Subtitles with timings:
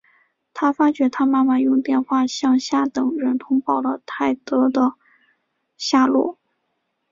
[0.55, 4.95] 他发觉他妈妈用电话向下等人通报了泰德的
[5.77, 6.39] 下落。